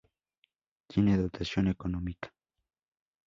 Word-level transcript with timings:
Tiene 0.87 1.15
dotación 1.15 1.67
económica. 1.67 2.33